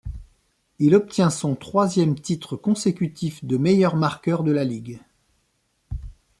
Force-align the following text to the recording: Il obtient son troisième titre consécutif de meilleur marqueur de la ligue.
Il 0.79 0.95
obtient 0.95 1.29
son 1.29 1.53
troisième 1.55 2.19
titre 2.19 2.55
consécutif 2.55 3.45
de 3.45 3.55
meilleur 3.57 3.95
marqueur 3.95 4.41
de 4.43 4.51
la 4.51 4.63
ligue. 4.63 4.99